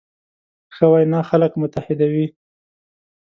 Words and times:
ښه 0.75 0.85
وینا 0.91 1.19
خلک 1.29 1.51
متحدوي. 1.61 2.25